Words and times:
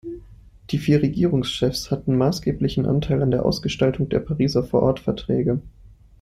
Die 0.71 0.79
vier 0.79 1.03
Regierungschefs 1.03 1.91
hatten 1.91 2.17
maßgeblichen 2.17 2.87
Anteil 2.87 3.21
an 3.21 3.29
der 3.29 3.45
Ausgestaltung 3.45 4.09
der 4.09 4.17
Pariser 4.21 4.63
Vorortverträge. 4.63 5.61